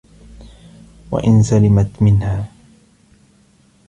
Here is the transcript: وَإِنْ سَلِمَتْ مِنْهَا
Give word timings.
وَإِنْ 1.11 1.43
سَلِمَتْ 1.43 2.01
مِنْهَا 2.03 2.47